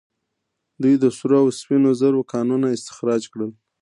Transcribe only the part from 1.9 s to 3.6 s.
زرو کانونه استخراج کړل